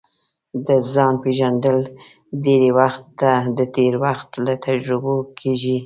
[0.65, 1.77] د ځان پېژندل
[2.43, 3.17] ډېری وخت
[3.57, 5.77] د تېر وخت له تجربو کیږي